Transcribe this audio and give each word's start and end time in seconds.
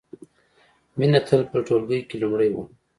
مینه 0.97 1.19
تل 1.27 1.41
په 1.51 1.57
ټولګي 1.65 1.99
کې 2.09 2.15
لومړۍ 2.23 2.49
وه 2.51 2.63